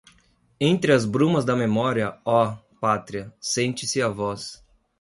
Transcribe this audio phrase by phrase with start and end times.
[0.59, 4.65] Entre as brumas da memória, oh, pátria, sente-se a voz